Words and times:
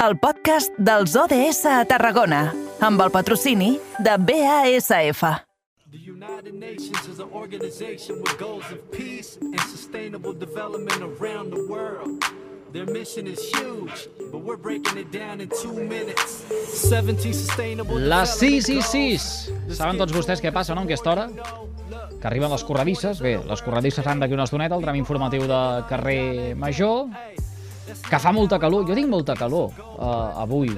el 0.00 0.14
podcast 0.16 0.72
dels 0.80 1.12
ODS 1.12 1.66
a 1.68 1.82
Tarragona, 1.84 2.46
amb 2.80 3.02
el 3.04 3.10
patrocini 3.12 3.74
de 4.00 4.14
BASF. 4.16 5.20
The 5.92 6.00
United 6.00 6.54
Nations 6.54 7.04
is 7.06 7.18
an 7.20 7.28
organization 7.34 8.16
with 8.22 8.38
goals 8.38 8.64
of 8.72 8.80
peace 8.90 9.36
and 9.42 9.60
sustainable 9.68 10.32
development 10.32 11.02
around 11.02 11.52
the 11.52 11.60
world. 11.68 12.24
Their 12.72 12.86
mission 12.86 13.26
is 13.26 13.42
huge, 13.52 14.08
but 14.32 14.40
we're 14.40 14.56
breaking 14.56 14.96
it 14.96 15.12
down 15.12 15.42
in 15.42 15.50
two 15.60 15.74
minutes. 15.74 16.46
17 16.88 17.34
sustainable 17.34 18.00
Les 18.00 18.38
6 18.38 18.70
i 18.70 18.80
development 18.80 18.88
6. 18.88 19.52
goals. 19.68 19.76
Saben 19.76 20.00
tots 20.00 20.16
vostès 20.16 20.40
què 20.40 20.54
passa, 20.54 20.72
no, 20.72 20.86
en 20.86 20.88
aquesta 20.88 21.12
hora? 21.12 21.28
Que 22.16 22.26
arriben 22.30 22.48
les 22.48 22.64
corredisses. 22.64 23.20
Bé, 23.20 23.36
les 23.36 23.66
corredisses 23.66 24.06
fan 24.06 24.22
d'aquí 24.22 24.32
una 24.32 24.48
estoneta, 24.48 24.80
el 24.80 24.86
tram 24.86 24.96
informatiu 24.96 25.44
de 25.50 25.62
carrer 25.92 26.56
Major, 26.56 27.10
que 28.08 28.20
fa 28.22 28.32
molta 28.32 28.58
calor. 28.62 28.86
Jo 28.88 28.96
tinc 28.98 29.10
molta 29.10 29.36
calor 29.38 29.74
uh, 29.76 30.42
avui. 30.42 30.72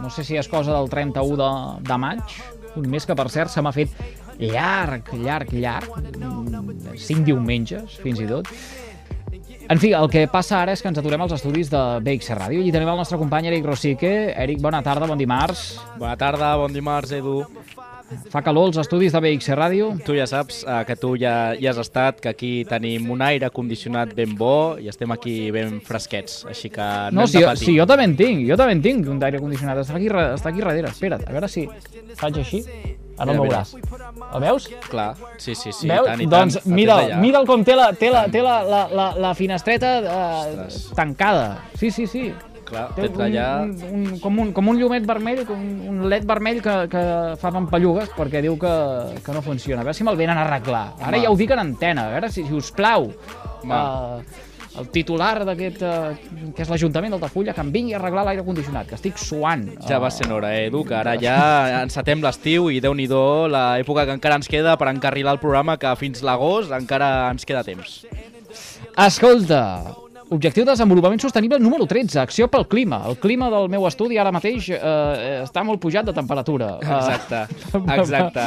No 0.00 0.10
sé 0.10 0.24
si 0.26 0.36
és 0.36 0.48
cosa 0.50 0.74
del 0.74 0.90
31 0.90 1.36
de, 1.38 1.50
de 1.88 1.98
maig, 2.00 2.38
un 2.76 2.88
mes 2.90 3.06
que, 3.06 3.16
per 3.16 3.28
cert, 3.30 3.52
se 3.52 3.62
m'ha 3.62 3.72
fet 3.74 3.92
llarg, 4.40 5.12
llarg, 5.22 5.52
llarg. 5.54 6.00
Mm, 6.18 6.96
Cinc 6.98 7.28
diumenges, 7.28 8.00
fins 8.02 8.20
i 8.22 8.26
tot. 8.30 8.50
En 9.64 9.80
fi, 9.80 9.94
el 9.96 10.10
que 10.12 10.26
passa 10.28 10.58
ara 10.60 10.74
és 10.76 10.82
que 10.84 10.90
ens 10.90 10.98
aturem 11.00 11.22
als 11.24 11.32
estudis 11.38 11.70
de 11.72 11.80
BX 12.04 12.34
Ràdio 12.36 12.60
i 12.60 12.72
tenim 12.74 12.90
el 12.92 13.00
nostre 13.00 13.16
company 13.20 13.48
Eric 13.48 13.64
Rosique. 13.70 14.12
Eric, 14.34 14.60
bona 14.60 14.82
tarda, 14.84 15.08
bon 15.08 15.20
dimarts. 15.20 15.78
Bona 15.96 16.18
tarda, 16.20 16.52
bon 16.60 16.74
dimarts, 16.74 17.14
Edu. 17.16 17.40
Fa 18.30 18.42
calor 18.44 18.68
als 18.68 18.76
estudis 18.82 19.14
de 19.14 19.20
BX 19.24 19.48
Ràdio? 19.56 19.86
Tu 20.04 20.14
ja 20.18 20.26
saps 20.28 20.62
eh, 20.68 20.80
que 20.86 20.94
tu 21.00 21.14
ja 21.18 21.54
hi 21.56 21.66
has 21.66 21.78
estat, 21.80 22.20
que 22.20 22.28
aquí 22.28 22.50
tenim 22.68 23.08
un 23.10 23.22
aire 23.24 23.48
condicionat 23.50 24.12
ben 24.14 24.34
bo 24.38 24.76
i 24.78 24.88
estem 24.92 25.10
aquí 25.14 25.50
ben 25.54 25.80
fresquets, 25.84 26.44
així 26.50 26.68
que 26.70 26.84
no, 27.10 27.22
No, 27.22 27.26
si, 27.26 27.38
de 27.38 27.44
jo- 27.44 27.48
patir. 27.54 27.64
si 27.66 27.76
jo 27.78 27.86
també 27.88 28.04
en 28.04 28.14
tinc, 28.16 28.44
jo 28.48 28.56
també 28.60 28.72
en 28.76 28.82
tinc 28.84 29.08
un 29.08 29.18
d'aire 29.18 29.40
condicionat. 29.40 29.78
Està 29.78 29.96
aquí, 29.96 30.08
està 30.12 30.52
aquí 30.52 30.60
darrere, 30.60 30.88
espera't, 30.92 31.24
a 31.26 31.32
veure 31.32 31.48
si 31.48 31.66
faig 32.20 32.38
així. 32.44 32.62
Ara 33.16 33.30
el 33.32 33.38
Mira, 33.40 33.62
veuràs. 33.62 33.74
El 34.34 34.40
veus? 34.42 34.64
Clar, 34.90 35.14
sí, 35.38 35.54
sí, 35.54 35.70
sí, 35.72 35.86
Veus? 35.88 36.02
i 36.06 36.10
tant, 36.10 36.20
i 36.20 36.26
doncs 36.26 36.56
tant. 36.58 36.74
mira'l, 36.74 36.98
Atenta 36.98 37.14
ja. 37.14 37.20
mira'l 37.22 37.46
com 37.46 37.62
té 37.64 37.76
la, 37.78 37.92
té 37.94 38.10
la, 38.10 38.24
té 38.28 38.42
la, 38.42 38.56
la, 38.64 38.88
la, 38.90 39.04
la 39.16 39.34
finestreta 39.38 39.92
eh, 40.00 40.66
Ostres. 40.66 40.90
tancada. 40.96 41.62
Sí, 41.78 41.90
sí, 41.92 42.06
sí. 42.08 42.32
Clar, 42.64 42.86
Té 42.96 43.10
allà... 43.20 43.48
un, 43.64 43.74
un, 43.74 44.06
un, 44.14 44.20
com, 44.22 44.38
un, 44.40 44.52
com 44.56 44.70
un 44.72 44.78
llumet 44.80 45.04
vermell, 45.08 45.42
com 45.48 45.60
un 45.90 46.06
led 46.10 46.24
vermell 46.28 46.62
que, 46.64 46.76
que 46.92 47.04
fa 47.40 47.52
pampallugues 47.54 48.14
perquè 48.16 48.40
diu 48.44 48.56
que, 48.60 48.72
que 49.24 49.36
no 49.36 49.44
funciona. 49.44 49.82
A 49.82 49.88
veure 49.88 49.96
si 49.96 50.06
me'l 50.06 50.18
venen 50.18 50.40
a 50.40 50.46
arreglar. 50.46 50.86
Ara 50.98 51.12
Home. 51.18 51.22
ja 51.26 51.32
ho 51.32 51.38
dic 51.38 51.52
en 51.54 51.62
antena, 51.66 52.08
a 52.08 52.16
veure 52.16 52.32
si, 52.32 52.46
si 52.48 52.56
us 52.56 52.72
plau. 52.74 53.10
Home. 53.62 53.78
Uh, 53.78 54.50
el 54.74 54.88
titular 54.90 55.44
d'aquest, 55.46 55.84
uh, 55.86 56.50
que 56.56 56.64
és 56.64 56.70
l'Ajuntament 56.70 57.12
d'Altafulla, 57.14 57.54
que 57.54 57.62
em 57.62 57.70
vingui 57.74 57.94
a 57.94 58.00
arreglar 58.00 58.24
l'aire 58.26 58.42
condicionat, 58.46 58.88
que 58.90 58.96
estic 58.98 59.20
suant. 59.22 59.68
Ja 59.86 60.00
va 60.02 60.10
sent 60.10 60.32
hora, 60.34 60.50
eh, 60.56 60.66
Edu, 60.70 60.82
que 60.88 60.96
ara 60.98 61.14
ja 61.20 61.36
encetem 61.84 62.24
l'estiu 62.24 62.70
i 62.72 62.80
déu 62.82 62.96
nhi 62.96 63.06
l'època 63.06 64.08
que 64.08 64.16
encara 64.18 64.40
ens 64.40 64.50
queda 64.50 64.74
per 64.80 64.90
encarrilar 64.90 65.36
el 65.36 65.42
programa, 65.42 65.76
que 65.78 65.94
fins 66.00 66.24
l'agost 66.26 66.74
encara 66.74 67.30
ens 67.30 67.46
queda 67.46 67.62
temps. 67.62 68.00
Escolta, 68.98 69.62
objectiu 70.34 70.64
de 70.64 70.72
desenvolupament 70.72 71.22
sostenible 71.22 71.58
número 71.62 71.86
13, 71.86 72.18
acció 72.20 72.48
pel 72.50 72.66
clima. 72.66 73.00
El 73.08 73.16
clima 73.22 73.48
del 73.52 73.68
meu 73.72 73.86
estudi 73.88 74.18
ara 74.18 74.32
mateix 74.34 74.68
eh, 74.74 75.42
està 75.44 75.62
molt 75.66 75.80
pujat 75.82 76.08
de 76.08 76.14
temperatura. 76.16 76.74
Eh, 76.82 76.90
Exacte, 76.94 77.44
exacte. 77.98 78.46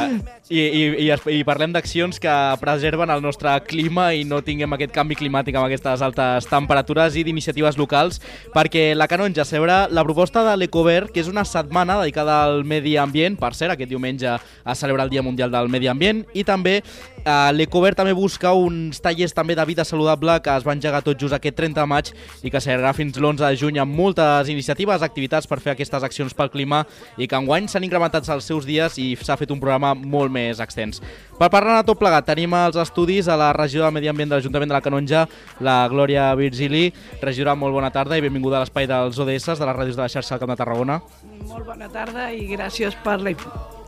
I, 0.49 0.59
i, 0.59 0.83
i, 1.07 1.09
i 1.37 1.41
parlem 1.47 1.73
d'accions 1.75 2.19
que 2.23 2.35
preserven 2.61 3.11
el 3.13 3.23
nostre 3.23 3.51
clima 3.67 4.09
i 4.15 4.23
no 4.27 4.41
tinguem 4.45 4.75
aquest 4.77 4.93
canvi 4.95 5.17
climàtic 5.19 5.57
amb 5.57 5.67
aquestes 5.67 6.03
altes 6.05 6.47
temperatures 6.51 7.17
i 7.19 7.25
d'iniciatives 7.27 7.79
locals, 7.79 8.21
perquè 8.53 8.89
la 8.95 9.09
Canonja 9.11 9.45
celebra 9.47 9.85
la 9.91 10.05
proposta 10.07 10.45
de 10.47 10.55
l'Ecovert, 10.59 11.11
que 11.13 11.23
és 11.23 11.31
una 11.31 11.45
setmana 11.47 11.99
dedicada 12.01 12.41
al 12.45 12.63
medi 12.67 12.97
ambient, 12.99 13.37
per 13.39 13.53
cert, 13.55 13.75
aquest 13.75 13.91
diumenge 13.91 14.37
es 14.37 14.79
celebra 14.79 15.07
el 15.07 15.11
Dia 15.13 15.23
Mundial 15.25 15.51
del 15.51 15.71
Medi 15.71 15.89
Ambient, 15.91 16.23
i 16.33 16.43
també 16.47 16.79
eh, 16.81 17.51
l'Ecovert 17.53 17.99
també 17.99 18.15
busca 18.17 18.53
uns 18.55 19.01
tallers 19.03 19.35
també 19.35 19.55
de 19.55 19.65
vida 19.67 19.85
saludable 19.87 20.39
que 20.43 20.55
es 20.55 20.65
van 20.67 20.77
engegar 20.77 21.03
tot 21.05 21.19
just 21.19 21.35
aquest 21.35 21.57
30 21.57 21.76
de 21.77 21.85
maig 21.87 22.11
i 22.43 22.51
que 22.51 22.61
s'allargarà 22.61 22.93
fins 22.97 23.17
l'11 23.19 23.43
de 23.45 23.59
juny 23.61 23.79
amb 23.81 23.95
moltes 23.95 24.49
iniciatives, 24.51 25.05
activitats 25.05 25.47
per 25.47 25.59
fer 25.63 25.75
aquestes 25.75 26.03
accions 26.03 26.35
pel 26.37 26.51
clima 26.53 26.83
i 27.17 27.27
que 27.29 27.37
enguany 27.37 27.69
s'han 27.69 27.85
incrementat 27.87 28.27
els 28.33 28.49
seus 28.49 28.65
dies 28.67 28.97
i 29.01 29.11
s'ha 29.21 29.37
fet 29.39 29.53
un 29.53 29.61
programa 29.61 29.93
molt 29.97 30.33
més 30.33 30.61
extens. 30.63 31.01
Per 31.37 31.51
parlar 31.53 31.79
de 31.79 31.87
tot 31.91 31.99
plegat, 32.01 32.25
tenim 32.25 32.53
els 32.57 32.79
estudis 32.81 33.29
a 33.29 33.37
la 33.37 33.51
regió 33.53 33.85
de 33.85 33.91
Medi 33.93 34.09
Ambient 34.09 34.33
de 34.33 34.39
l'Ajuntament 34.39 34.73
de 34.73 34.77
la 34.77 34.81
Canonja, 34.81 35.27
la 35.61 35.83
Glòria 35.91 36.31
Virgili. 36.35 36.87
Regidora, 37.21 37.55
molt 37.55 37.77
bona 37.77 37.93
tarda 37.93 38.17
i 38.17 38.25
benvinguda 38.25 38.57
a 38.57 38.65
l'espai 38.65 38.89
dels 38.89 39.21
ODS, 39.21 39.53
de 39.53 39.69
les 39.69 39.77
ràdios 39.77 39.99
de 39.99 40.05
la 40.05 40.09
xarxa 40.09 40.35
del 40.35 40.45
Camp 40.45 40.55
de 40.55 40.63
Tarragona. 40.63 41.01
Molt 41.45 41.67
bona 41.67 41.89
tarda 41.93 42.31
i 42.33 42.47
gràcies 42.49 42.97
per 43.03 43.19
la, 43.21 43.33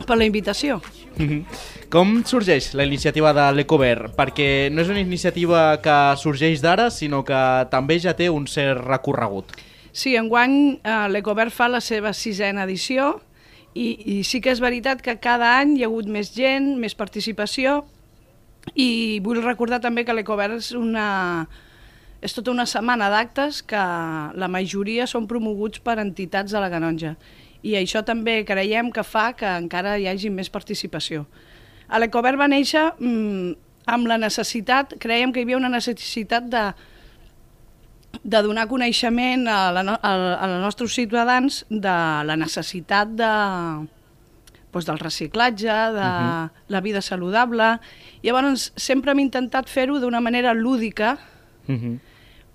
per 0.06 0.16
la 0.18 0.26
invitació. 0.28 0.78
Com 1.90 2.20
sorgeix 2.28 2.70
la 2.78 2.86
iniciativa 2.86 3.32
de 3.36 3.46
l'Ecovert? 3.56 4.14
Perquè 4.18 4.70
no 4.70 4.84
és 4.84 4.92
una 4.92 5.02
iniciativa 5.02 5.64
que 5.82 5.96
sorgeix 6.20 6.62
d'ara, 6.62 6.88
sinó 6.94 7.24
que 7.26 7.40
també 7.72 7.98
ja 7.98 8.14
té 8.16 8.30
un 8.30 8.46
cert 8.46 8.84
recorregut. 8.86 9.56
Sí, 9.92 10.14
enguany 10.16 10.54
eh, 10.78 11.08
l'Ecovert 11.10 11.52
fa 11.52 11.66
la 11.68 11.80
seva 11.82 12.12
sisena 12.14 12.62
edició 12.68 13.16
i, 13.74 14.18
i 14.18 14.20
sí 14.26 14.40
que 14.42 14.52
és 14.54 14.62
veritat 14.62 15.02
que 15.02 15.16
cada 15.22 15.56
any 15.58 15.76
hi 15.76 15.84
ha 15.84 15.90
hagut 15.90 16.06
més 16.06 16.30
gent, 16.34 16.76
més 16.78 16.94
participació 16.94 17.80
i 18.74 19.18
vull 19.24 19.42
recordar 19.42 19.80
també 19.82 20.04
que 20.04 20.14
l'Ecovert 20.14 20.60
és 20.60 20.72
una... 20.76 21.48
És 22.20 22.34
tota 22.36 22.52
una 22.52 22.66
setmana 22.68 23.06
d'actes 23.08 23.62
que 23.64 23.80
la 24.36 24.48
majoria 24.52 25.06
són 25.08 25.24
promoguts 25.24 25.80
per 25.80 25.94
entitats 26.02 26.52
de 26.52 26.60
la 26.60 26.68
Canonja. 26.68 27.14
I 27.62 27.76
això 27.76 28.02
també 28.06 28.40
creiem 28.48 28.90
que 28.92 29.04
fa 29.04 29.32
que 29.36 29.48
encara 29.48 29.98
hi 29.98 30.06
hagi 30.08 30.30
més 30.32 30.50
participació. 30.50 31.26
A 31.88 31.98
l'Ecovert 31.98 32.38
va 32.38 32.48
néixer 32.48 32.86
mm, 32.98 33.52
amb 33.90 34.08
la 34.08 34.18
necessitat, 34.20 34.94
creiem 35.02 35.32
que 35.32 35.42
hi 35.42 35.48
havia 35.48 35.58
una 35.58 35.72
necessitat 35.72 36.46
de, 36.52 36.64
de 38.22 38.42
donar 38.46 38.68
coneixement 38.70 39.48
a, 39.48 39.58
la, 39.74 39.84
a, 39.96 40.12
a 40.12 40.44
els 40.48 40.60
nostres 40.64 40.94
ciutadans 40.94 41.64
de 41.70 41.96
la 42.28 42.36
necessitat 42.38 43.12
de, 43.18 43.32
doncs, 44.70 44.86
del 44.86 45.02
reciclatge, 45.02 45.66
de 45.98 46.06
uh 46.06 46.22
-huh. 46.22 46.50
la 46.68 46.80
vida 46.80 47.02
saludable. 47.02 47.78
Llavors, 48.22 48.72
sempre 48.76 49.12
hem 49.12 49.18
intentat 49.18 49.68
fer-ho 49.68 49.98
d'una 49.98 50.20
manera 50.20 50.54
lúdica 50.54 51.18
Uh 51.70 51.76
-huh. 51.76 51.98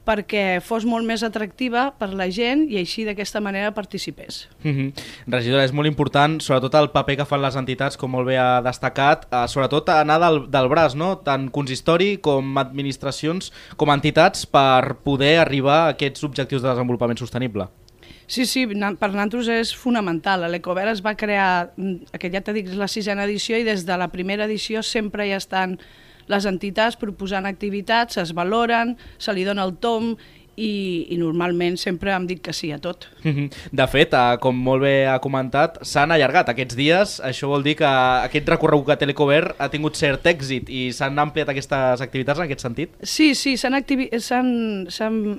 Perquè 0.05 0.61
fos 0.61 0.85
molt 0.85 1.07
més 1.07 1.23
atractiva 1.25 1.87
per 1.99 2.11
la 2.13 2.29
gent 2.31 2.65
i 2.71 2.79
així 2.81 3.05
d'aquesta 3.07 3.41
manera 3.41 3.73
participés. 3.73 4.47
Mm 4.63 4.71
-hmm. 4.71 5.05
Regidora, 5.27 5.63
és 5.65 5.73
molt 5.73 5.87
important, 5.87 6.41
sobretot 6.41 6.75
el 6.75 6.91
paper 6.91 7.17
que 7.17 7.25
fan 7.25 7.41
les 7.41 7.55
entitats, 7.55 7.97
com 7.97 8.11
molt 8.11 8.27
bé 8.27 8.37
ha 8.37 8.61
destacat, 8.61 9.27
eh, 9.31 9.47
sobretot 9.47 9.89
anar 9.89 10.19
del, 10.19 10.51
del 10.51 10.67
braç, 10.69 10.95
no? 10.95 11.17
tant 11.17 11.49
consistori 11.51 12.17
com 12.17 12.57
administracions, 12.57 13.51
com 13.75 13.89
entitats, 13.89 14.45
per 14.45 14.95
poder 15.03 15.39
arribar 15.39 15.79
a 15.85 15.89
aquests 15.89 16.23
objectius 16.23 16.61
de 16.61 16.69
desenvolupament 16.69 17.17
sostenible. 17.17 17.67
Sí, 18.27 18.45
sí, 18.45 18.65
per 18.65 19.11
nosaltres 19.11 19.47
és 19.53 19.75
fonamental. 19.77 20.47
L'Ecovert 20.49 20.95
es 20.95 21.03
va 21.05 21.15
crear, 21.15 21.73
mm, 21.77 22.17
que 22.19 22.31
ja 22.31 22.41
t'he 22.41 22.53
dit, 22.53 22.67
la 22.73 22.87
sisena 22.87 23.23
edició 23.23 23.57
i 23.57 23.63
des 23.63 23.85
de 23.85 23.97
la 23.97 24.07
primera 24.07 24.45
edició 24.45 24.81
sempre 24.81 25.27
hi 25.27 25.31
estan 25.31 25.77
les 26.27 26.45
entitats 26.45 26.95
proposant 26.97 27.45
activitats, 27.45 28.17
es 28.17 28.33
valoren, 28.33 28.95
se 29.17 29.33
li 29.33 29.43
dona 29.45 29.63
el 29.63 29.75
tom 29.77 30.15
i, 30.57 31.07
i 31.11 31.17
normalment 31.19 31.75
sempre 31.75 32.13
hem 32.15 32.23
dit 32.29 32.39
que 32.41 32.53
sí 32.55 32.69
a 32.71 32.77
tot. 32.79 33.09
Mhm. 33.25 33.49
De 33.75 33.87
fet, 33.91 34.13
eh, 34.15 34.37
com 34.39 34.55
molt 34.55 34.81
bé 34.85 35.05
ha 35.11 35.17
comentat, 35.19 35.81
s'han 35.83 36.11
allargat 36.15 36.47
aquests 36.53 36.77
dies. 36.79 37.17
Això 37.27 37.49
vol 37.51 37.61
dir 37.61 37.75
que 37.75 37.85
aquest 37.85 38.47
recorregut 38.47 38.87
que 38.87 38.95
té 39.01 39.05
l'Ecovert 39.05 39.59
ha 39.59 39.67
tingut 39.69 39.95
cert 39.99 40.23
èxit 40.31 40.69
i 40.71 40.91
s'han 40.95 41.19
ampliat 41.19 41.49
aquestes 41.51 41.99
activitats 42.01 42.39
en 42.39 42.45
aquest 42.45 42.61
sentit? 42.63 42.95
Sí, 43.03 43.33
sí, 43.35 43.57
s'han 43.57 43.73
activi- 43.75 44.09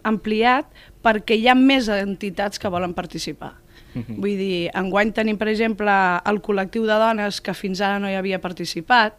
ampliat 0.04 0.66
perquè 1.02 1.36
hi 1.38 1.48
ha 1.48 1.54
més 1.54 1.88
entitats 1.88 2.58
que 2.58 2.68
volen 2.68 2.92
participar. 2.94 3.54
Vull 3.96 4.36
dir, 4.36 4.68
enguany 4.76 5.14
tenim, 5.16 5.38
per 5.40 5.48
exemple, 5.48 5.88
el 6.28 6.42
col·lectiu 6.44 6.82
de 6.84 6.98
dones 7.00 7.40
que 7.40 7.54
fins 7.56 7.80
ara 7.80 7.96
no 7.98 8.10
hi 8.10 8.14
havia 8.18 8.38
participat 8.44 9.14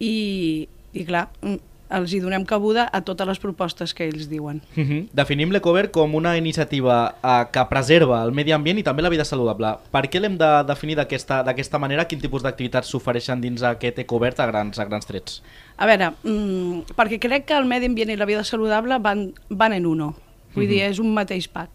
i, 0.00 0.66
i 0.96 1.04
clar, 1.04 1.28
mm, 1.42 1.76
els 1.96 2.12
hi 2.12 2.18
donem 2.22 2.42
cabuda 2.48 2.88
a 2.92 3.00
totes 3.06 3.28
les 3.28 3.38
propostes 3.38 3.92
que 3.94 4.06
ells 4.08 4.26
diuen. 4.30 4.60
Mhm. 4.74 5.08
Definim 5.14 5.52
l'Ecovert 5.54 5.92
com 5.94 6.14
una 6.14 6.36
iniciativa 6.36 7.14
eh, 7.22 7.44
que 7.52 7.64
preserva 7.70 8.22
el 8.24 8.32
medi 8.32 8.52
ambient 8.52 8.78
i 8.78 8.82
també 8.82 9.02
la 9.02 9.12
vida 9.12 9.24
saludable. 9.24 9.76
Per 9.92 10.02
què 10.10 10.20
l'hem 10.20 10.36
de 10.38 10.50
definir 10.66 10.96
d'aquesta 10.96 11.78
manera? 11.78 12.06
Quin 12.06 12.20
tipus 12.20 12.42
d'activitats 12.42 12.88
s'ofereixen 12.88 13.40
dins 13.40 13.62
aquest 13.62 13.98
Ecovert 13.98 14.40
a 14.40 14.46
grans, 14.46 14.78
a 14.78 14.84
grans 14.84 15.06
trets? 15.06 15.42
A 15.76 15.86
veure, 15.86 16.12
mm, 16.22 16.96
perquè 16.96 17.20
crec 17.20 17.46
que 17.46 17.54
el 17.54 17.66
medi 17.66 17.86
ambient 17.86 18.10
i 18.10 18.16
la 18.16 18.26
vida 18.26 18.42
saludable 18.44 18.98
van, 18.98 19.32
van 19.48 19.72
en 19.72 19.86
uno. 19.86 20.16
Vull 20.54 20.66
dir, 20.66 20.82
és 20.82 20.98
un 20.98 21.12
mateix 21.12 21.48
pack. 21.48 21.68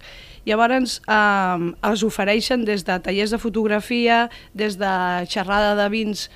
Llavors, 0.43 1.01
eh, 1.07 1.73
es 1.93 2.03
ofereixen 2.03 2.65
des 2.65 2.83
de 2.83 2.99
tallers 2.99 3.29
de 3.29 3.37
fotografia, 3.37 4.29
des 4.53 4.77
de 4.77 5.25
xerrada 5.29 5.75
de 5.75 5.89
vins, 5.89 6.29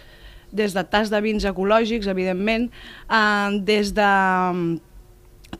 des 0.55 0.73
de 0.73 0.83
tas 0.83 1.11
de 1.11 1.21
vins 1.21 1.43
ecològics, 1.45 2.07
evidentment, 2.07 2.69
eh, 3.09 3.59
des 3.67 3.93
de 3.93 4.09
mm, 4.53 4.77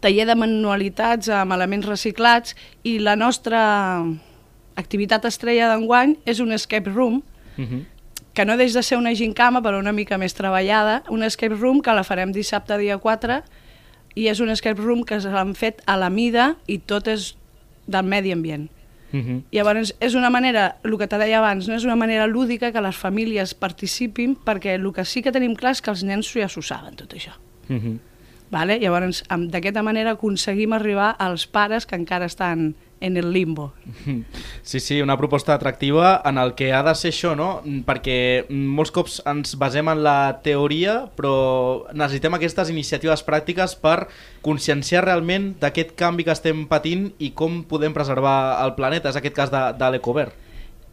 taller 0.01 0.25
de 0.27 0.36
manualitats 0.36 1.30
amb 1.30 1.53
elements 1.56 1.86
reciclats 1.88 2.56
i 2.83 2.97
la 3.00 3.15
nostra 3.15 4.03
activitat 4.75 5.25
estrella 5.30 5.69
d'enguany 5.71 6.18
és 6.27 6.39
un 6.44 6.51
escape 6.51 6.89
room, 6.92 7.21
Mhm. 7.57 7.86
que 8.33 8.44
no 8.45 8.57
deix 8.57 8.74
de 8.74 8.83
ser 8.83 8.97
una 8.97 9.13
gincama, 9.15 9.62
però 9.62 9.80
una 9.80 9.94
mica 9.94 10.18
més 10.18 10.33
treballada, 10.36 11.03
un 11.09 11.24
escape 11.24 11.56
room 11.56 11.81
que 11.81 11.94
la 11.94 12.03
farem 12.03 12.33
dissabte 12.36 12.77
dia 12.77 12.97
4, 12.97 13.44
i 14.15 14.27
és 14.27 14.39
un 14.39 14.50
escape 14.50 14.81
room 14.81 15.03
que 15.06 15.21
s'han 15.21 15.56
fet 15.56 15.81
a 15.86 15.95
la 15.95 16.09
mida 16.09 16.56
i 16.68 16.77
tot 16.80 17.07
és 17.07 17.38
del 17.88 18.03
medi 18.03 18.31
ambient. 18.31 18.69
Mhm. 19.16 19.44
Llavors, 19.52 19.94
és 20.04 20.16
una 20.16 20.30
manera, 20.30 20.78
el 20.84 20.98
que 20.98 21.08
te 21.08 21.18
deia 21.22 21.40
abans, 21.40 21.70
no 21.70 21.76
és 21.78 21.86
una 21.88 21.96
manera 21.96 22.28
lúdica 22.28 22.74
que 22.74 22.82
les 22.84 22.98
famílies 23.00 23.54
participin, 23.56 24.36
perquè 24.36 24.76
el 24.76 24.92
que 24.94 25.06
sí 25.06 25.24
que 25.24 25.32
tenim 25.32 25.56
clar 25.56 25.72
és 25.72 25.82
que 25.82 25.94
els 25.94 26.04
nens 26.04 26.34
ja 26.34 26.50
s'ho 26.50 26.62
saben, 26.62 26.98
tot 27.00 27.14
això. 27.16 27.32
Mhm. 27.70 28.00
Vale? 28.52 28.78
Llavors, 28.80 29.24
d'aquesta 29.30 29.82
manera 29.84 30.12
aconseguim 30.12 30.74
arribar 30.74 31.16
als 31.18 31.48
pares 31.48 31.86
que 31.86 31.96
encara 31.96 32.26
estan 32.26 32.76
en 33.00 33.18
el 33.18 33.31
limbo. 33.31 33.74
Sí, 34.63 34.80
sí, 34.80 35.01
una 35.01 35.18
proposta 35.18 35.53
atractiva 35.53 36.21
en 36.25 36.38
el 36.38 36.56
que 36.56 36.71
ha 36.74 36.81
de 36.83 36.95
ser 36.97 37.12
això, 37.13 37.36
no? 37.38 37.62
Perquè 37.86 38.47
molts 38.50 38.89
cops 38.95 39.19
ens 39.30 39.53
basem 39.62 39.92
en 39.92 40.01
la 40.06 40.39
teoria, 40.45 40.95
però 41.18 41.36
necessitem 41.94 42.33
aquestes 42.38 42.71
iniciatives 42.74 43.21
pràctiques 43.27 43.75
per 43.77 44.07
conscienciar 44.45 45.06
realment 45.06 45.51
d'aquest 45.62 45.94
canvi 46.00 46.25
que 46.25 46.33
estem 46.33 46.65
patint 46.71 47.12
i 47.19 47.30
com 47.38 47.62
podem 47.69 47.94
preservar 47.94 48.63
el 48.65 48.74
planeta. 48.80 49.13
És 49.13 49.21
aquest 49.21 49.38
cas 49.38 49.53
de, 49.53 49.68
de 49.77 49.92
l'Ecovert. 49.94 50.42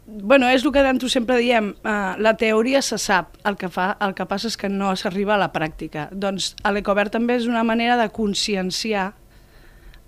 bueno, 0.04 0.49
és 0.49 0.64
el 0.64 0.72
que 0.72 0.82
tanto 0.82 1.08
sempre 1.08 1.38
diem, 1.38 1.72
uh, 1.87 2.19
la 2.19 2.34
teoria 2.37 2.82
se 2.82 2.99
sap, 2.99 3.37
el 3.49 3.56
que, 3.56 3.70
fa, 3.72 3.93
el 4.02 4.12
que 4.19 4.26
passa 4.28 4.50
és 4.50 4.58
que 4.58 4.69
no 4.69 4.93
s'arriba 4.99 5.37
a 5.37 5.40
la 5.40 5.52
pràctica. 5.54 6.08
Doncs 6.12 6.52
a 6.62 6.72
l'Ecovert 6.75 7.14
també 7.14 7.38
és 7.38 7.46
una 7.49 7.62
manera 7.64 7.96
de 7.96 8.10
conscienciar 8.12 9.12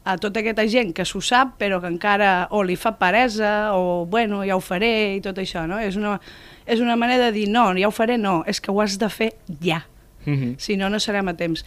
a 0.05 0.17
tota 0.21 0.41
aquesta 0.41 0.67
gent 0.69 0.93
que 0.93 1.05
s'ho 1.09 1.21
sap 1.25 1.55
però 1.59 1.81
que 1.81 1.89
encara 1.89 2.49
o 2.53 2.63
li 2.63 2.77
fa 2.77 2.93
peresa 3.01 3.73
o 3.73 4.05
bueno, 4.07 4.43
ja 4.45 4.57
ho 4.57 4.61
faré 4.61 5.17
i 5.17 5.21
tot 5.25 5.39
això, 5.41 5.67
no? 5.67 5.79
És 5.81 5.97
una, 5.97 6.19
és 6.67 6.81
una 6.81 6.97
manera 6.97 7.31
de 7.31 7.33
dir 7.33 7.49
no, 7.49 7.71
ja 7.79 7.89
ho 7.89 7.91
faré, 7.95 8.19
no, 8.19 8.43
és 8.47 8.61
que 8.61 8.71
ho 8.71 8.81
has 8.85 8.99
de 8.99 9.09
fer 9.09 9.33
ja, 9.61 9.85
Mhm. 10.27 10.55
si 10.59 10.77
no, 10.77 10.89
no 10.89 10.99
serem 11.01 11.29
a 11.29 11.35
temps. 11.37 11.65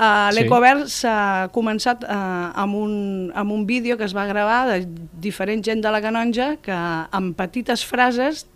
Uh, 0.00 0.30
Sí. 0.30 0.36
L'Ecovert 0.38 0.86
s'ha 0.88 1.50
començat 1.52 2.04
uh, 2.04 2.52
amb, 2.56 2.74
un, 2.74 3.32
amb 3.34 3.52
un 3.52 3.66
vídeo 3.66 3.98
que 3.98 4.04
es 4.04 4.14
va 4.16 4.24
gravar 4.24 4.66
de 4.70 4.86
diferent 5.20 5.62
gent 5.62 5.82
de 5.84 5.90
la 5.92 6.00
Canonja 6.00 6.56
que 6.62 6.72
amb 6.72 7.36
petites 7.36 7.84
frases 7.84 8.46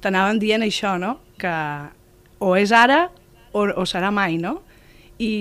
t'anaven 0.00 0.40
dient 0.42 0.62
això, 0.66 0.96
no? 0.98 1.20
Que 1.38 1.52
o 2.40 2.56
és 2.58 2.72
ara 2.74 3.10
o, 3.52 3.68
o 3.70 3.84
serà 3.86 4.10
mai, 4.10 4.38
no? 4.38 4.62
I, 5.18 5.32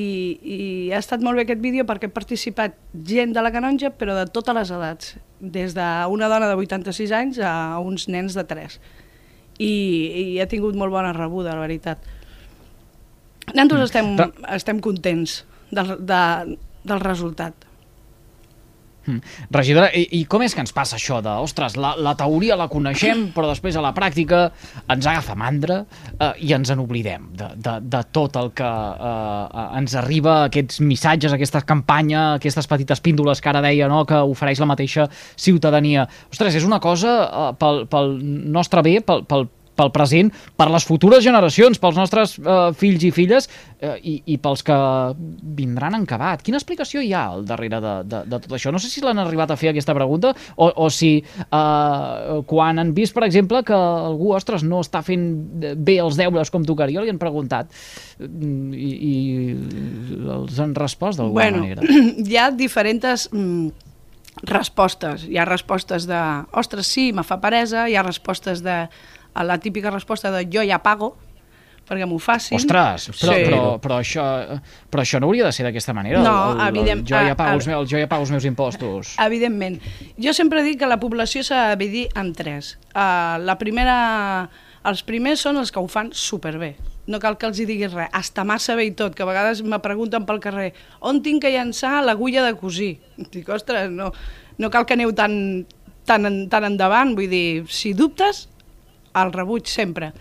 I 0.44 0.58
ha 0.94 1.00
estat 1.00 1.24
molt 1.24 1.40
bé 1.40 1.46
aquest 1.46 1.62
vídeo 1.64 1.86
perquè 1.88 2.10
ha 2.10 2.14
participat 2.14 2.76
gent 3.08 3.32
de 3.34 3.42
la 3.42 3.52
Canonja, 3.54 3.90
però 3.96 4.14
de 4.18 4.26
totes 4.30 4.56
les 4.58 4.72
edats, 4.76 5.14
des 5.40 5.74
d'una 5.78 6.28
dona 6.30 6.50
de 6.52 6.58
86 6.60 7.14
anys 7.18 7.40
a 7.40 7.80
uns 7.80 8.08
nens 8.12 8.36
de 8.38 8.44
3. 8.46 8.76
I, 9.62 9.72
i 9.72 10.40
ha 10.42 10.48
tingut 10.52 10.76
molt 10.78 10.94
bona 10.94 11.14
rebuda, 11.16 11.56
la 11.56 11.64
veritat. 11.66 12.04
Nosaltres 13.52 13.90
estem, 13.90 14.14
Però- 14.20 14.32
estem 14.56 14.80
contents 14.84 15.42
del, 15.72 15.96
de, 16.06 16.22
del 16.88 17.02
resultat. 17.04 17.54
Mm. 19.08 19.22
Regidora, 19.50 19.88
i, 19.98 20.04
i 20.20 20.26
com 20.30 20.44
és 20.46 20.54
que 20.54 20.62
ens 20.62 20.74
passa 20.76 20.98
això 21.00 21.22
de, 21.26 21.32
ostres, 21.42 21.74
la, 21.80 21.96
la 21.98 22.14
teoria 22.20 22.58
la 22.60 22.68
coneixem, 22.72 23.28
però 23.36 23.50
després 23.50 23.78
a 23.78 23.84
la 23.84 23.94
pràctica 23.98 24.44
ens 24.92 25.08
agafa 25.10 25.36
mandra 25.40 25.82
eh, 25.82 26.34
i 26.46 26.54
ens 26.58 26.70
en 26.74 26.84
oblidem 26.84 27.30
de, 27.38 27.50
de, 27.58 27.78
de 27.82 28.04
tot 28.14 28.38
el 28.42 28.52
que 28.58 28.68
eh, 28.68 29.64
ens 29.82 29.98
arriba, 29.98 30.38
aquests 30.50 30.84
missatges, 30.86 31.34
aquesta 31.34 31.64
campanya, 31.66 32.36
aquestes 32.36 32.70
petites 32.70 33.02
píndoles 33.02 33.42
que 33.42 33.50
ara 33.52 33.64
deia 33.66 33.90
no, 33.92 34.04
que 34.06 34.22
ofereix 34.34 34.62
la 34.62 34.70
mateixa 34.70 35.08
ciutadania. 35.36 36.06
Ostres, 36.30 36.60
és 36.62 36.68
una 36.68 36.82
cosa 36.84 37.16
eh, 37.26 37.50
pel, 37.62 37.86
pel 37.92 38.16
nostre 38.54 38.86
bé, 38.86 39.00
pel, 39.06 39.26
pel, 39.26 39.50
pel 39.78 39.92
present, 39.94 40.32
per 40.58 40.68
les 40.72 40.86
futures 40.88 41.24
generacions, 41.24 41.80
pels 41.82 41.98
nostres 42.00 42.36
eh, 42.40 42.60
fills 42.78 43.06
i 43.08 43.12
filles 43.16 43.48
eh, 43.80 43.96
i, 43.98 44.16
i 44.34 44.38
pels 44.42 44.64
que 44.68 44.78
vindran 45.58 45.98
en 45.98 46.06
acabat. 46.08 46.44
Quina 46.46 46.60
explicació 46.60 47.04
hi 47.04 47.14
ha 47.16 47.26
al 47.34 47.46
darrere 47.48 47.82
de, 47.84 47.94
de, 48.08 48.24
de 48.32 48.42
tot 48.46 48.58
això? 48.58 48.74
No 48.74 48.82
sé 48.82 48.92
si 48.92 49.04
l'han 49.04 49.22
arribat 49.22 49.54
a 49.54 49.60
fer 49.60 49.72
aquesta 49.72 49.96
pregunta 49.98 50.34
o, 50.56 50.70
o 50.70 50.90
si 50.94 51.14
eh, 51.22 52.42
quan 52.50 52.82
han 52.82 52.96
vist, 52.98 53.16
per 53.18 53.26
exemple, 53.28 53.64
que 53.68 53.78
algú, 53.78 54.34
ostres, 54.38 54.66
no 54.68 54.82
està 54.86 55.04
fent 55.06 55.30
bé 55.78 56.00
els 56.04 56.20
deures 56.20 56.52
com 56.54 56.66
tocaria, 56.68 57.04
li 57.04 57.12
han 57.12 57.22
preguntat 57.22 57.72
mm, 58.20 58.74
i, 58.76 58.92
i 59.12 59.16
els 60.40 60.60
han 60.62 60.76
respost 60.78 61.22
d'alguna 61.22 61.40
bueno, 61.40 61.64
manera. 61.64 61.88
hi 62.32 62.38
ha 62.38 62.50
diferents 62.56 63.30
mm, 63.32 63.88
respostes. 64.48 65.26
Hi 65.30 65.38
ha 65.38 65.46
respostes 65.46 66.08
de, 66.10 66.20
ostres, 66.58 66.88
sí, 66.88 67.12
me 67.14 67.26
fa 67.28 67.40
peresa, 67.44 67.88
hi 67.90 67.98
ha 67.98 68.06
respostes 68.06 68.64
de, 68.66 68.86
a 69.34 69.44
la 69.44 69.58
típica 69.60 69.90
resposta 69.92 70.32
de 70.32 70.46
jo 70.52 70.64
ja 70.68 70.80
pago, 70.84 71.16
perquè 71.88 72.06
m'ho 72.08 72.20
facin. 72.24 72.56
Ostres, 72.56 73.10
però, 73.20 73.34
Sí. 73.36 73.44
però, 73.50 73.62
però, 73.84 73.98
això, 74.00 74.24
però 74.90 75.02
això 75.04 75.20
no 75.20 75.28
hauria 75.28 75.46
de 75.46 75.52
ser 75.52 75.66
d'aquesta 75.66 75.94
manera. 75.94 76.22
No, 76.24 76.54
el, 76.54 76.60
el, 76.62 76.68
evident- 76.70 77.02
el, 77.02 77.08
jo, 77.10 77.24
ja 77.28 77.36
pago 77.36 77.56
els 77.58 77.68
meus, 77.68 77.90
jo 77.90 77.98
ja 78.00 78.08
pago 78.08 78.22
els 78.24 78.32
meus 78.32 78.46
impostos. 78.46 79.16
Evidentment. 79.20 79.82
Jo 80.18 80.32
sempre 80.34 80.64
dic 80.64 80.80
que 80.80 80.88
la 80.88 81.00
població 81.02 81.44
s'ha 81.44 81.70
de 81.72 81.76
dividir 81.82 82.08
en 82.16 82.34
tres. 82.34 82.78
Uh, 82.96 83.38
la 83.44 83.58
primera... 83.60 84.50
Els 84.84 85.04
primers 85.06 85.40
són 85.46 85.58
els 85.62 85.70
que 85.70 85.78
ho 85.78 85.86
fan 85.88 86.08
superbé. 86.12 86.72
No 87.06 87.20
cal 87.22 87.36
que 87.38 87.46
els 87.46 87.60
hi 87.60 87.66
diguis 87.70 87.92
res, 87.94 88.08
hasta 88.18 88.42
massa 88.44 88.74
bé 88.76 88.86
i 88.88 88.92
tot, 88.98 89.14
que 89.14 89.22
a 89.22 89.28
vegades 89.30 89.60
me 89.62 89.78
pregunten 89.84 90.24
pel 90.26 90.40
carrer 90.42 90.72
on 91.06 91.20
tinc 91.22 91.44
que 91.44 91.52
llançar 91.54 92.00
l'agulla 92.06 92.42
de 92.48 92.56
cosir? 92.58 92.96
Dic, 93.34 93.50
ostres, 93.50 93.92
no, 93.92 94.12
no 94.58 94.70
cal 94.74 94.86
que 94.90 94.96
aneu 94.98 95.12
tan, 95.14 95.68
tan, 96.06 96.48
tan 96.50 96.64
endavant, 96.72 97.14
vull 97.18 97.30
dir, 97.30 97.66
si 97.70 97.94
dubtes, 97.94 98.48
el 99.18 99.34
rebuig 99.34 99.68
sempre. 99.70 100.12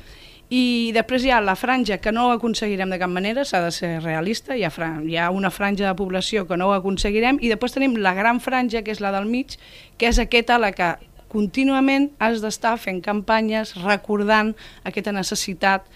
I 0.50 0.90
després 0.90 1.22
hi 1.22 1.30
ha 1.30 1.38
la 1.38 1.54
franja 1.54 2.00
que 2.02 2.10
no 2.10 2.24
ho 2.26 2.30
aconseguirem 2.34 2.90
de 2.90 2.98
cap 2.98 3.10
manera, 3.10 3.44
s'ha 3.46 3.60
de 3.62 3.70
ser 3.70 3.90
realista, 4.02 4.56
hi 4.58 4.64
ha, 4.66 4.72
hi 5.06 5.14
ha 5.14 5.28
una 5.30 5.52
franja 5.54 5.86
de 5.86 5.94
població 5.94 6.42
que 6.48 6.58
no 6.58 6.66
ho 6.68 6.72
aconseguirem, 6.74 7.38
i 7.38 7.52
després 7.52 7.76
tenim 7.76 7.94
la 8.02 8.16
gran 8.18 8.40
franja, 8.42 8.82
que 8.82 8.90
és 8.90 9.02
la 9.02 9.12
del 9.14 9.30
mig, 9.30 9.54
que 9.96 10.10
és 10.10 10.18
aquesta 10.18 10.58
la 10.58 10.72
que 10.74 10.96
contínuament 11.30 12.08
has 12.18 12.42
d'estar 12.42 12.74
fent 12.82 12.98
campanyes, 13.04 13.76
recordant 13.84 14.56
aquesta 14.82 15.14
necessitat, 15.14 15.86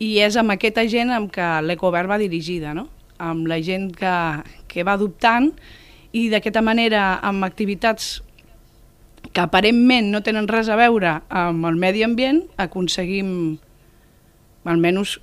i 0.00 0.14
és 0.24 0.40
amb 0.40 0.56
aquesta 0.56 0.86
gent 0.88 1.12
amb 1.12 1.28
què 1.34 1.50
l'Ecovert 1.66 2.08
va 2.08 2.16
dirigida, 2.16 2.72
no? 2.72 2.88
amb 3.20 3.44
la 3.52 3.60
gent 3.60 3.90
que, 3.92 4.16
que 4.64 4.84
va 4.88 4.96
adoptant, 4.96 5.52
i 6.16 6.30
d'aquesta 6.32 6.64
manera, 6.64 7.18
amb 7.20 7.44
activitats 7.44 8.22
que 9.32 9.42
aparentment 9.42 10.10
no 10.10 10.22
tenen 10.26 10.48
res 10.50 10.68
a 10.68 10.78
veure 10.78 11.20
amb 11.28 11.66
el 11.68 11.78
medi 11.80 12.04
ambient, 12.06 12.44
aconseguim, 12.60 13.58
almenys... 14.64 15.18